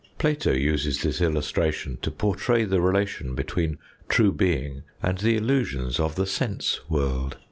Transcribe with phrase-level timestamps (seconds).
[0.17, 3.77] Plato uses this illustration to portray the relation between
[4.09, 7.37] true being and the illusions .of the sense world.